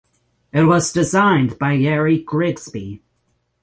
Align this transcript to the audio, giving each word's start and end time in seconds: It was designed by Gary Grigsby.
It 0.51 0.63
was 0.63 0.91
designed 0.91 1.59
by 1.59 1.77
Gary 1.77 2.17
Grigsby. 2.17 3.03